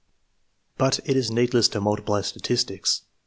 [0.79, 3.03] But it is needless to multiply statistics.